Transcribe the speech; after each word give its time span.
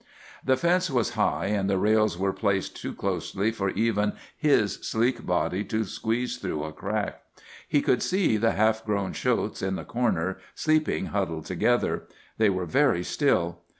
The 0.43 0.57
fence 0.57 0.89
was 0.89 1.11
high 1.11 1.45
and 1.45 1.69
the 1.69 1.77
rails 1.77 2.17
were 2.17 2.33
placed 2.33 2.75
too 2.75 2.91
closely 2.91 3.51
for 3.51 3.69
even 3.69 4.13
his 4.35 4.79
sleek 4.81 5.27
body 5.27 5.63
to 5.65 5.83
squeeze 5.83 6.37
through 6.37 6.63
a 6.63 6.73
crack. 6.73 7.21
He 7.67 7.83
could 7.83 8.01
see 8.01 8.37
the 8.37 8.53
half 8.53 8.83
grown 8.83 9.13
shotes 9.13 9.61
in 9.61 9.75
the 9.75 9.85
corner, 9.85 10.39
sleeping 10.55 11.09
huddled 11.13 11.45
together. 11.45 12.07
They 12.39 12.49
were 12.49 12.65
very 12.65 13.03
still. 13.03 13.59